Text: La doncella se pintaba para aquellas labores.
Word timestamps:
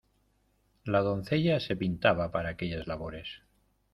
La 0.83 1.01
doncella 1.01 1.59
se 1.59 1.75
pintaba 1.75 2.31
para 2.31 2.49
aquellas 2.49 2.87
labores. 2.87 3.43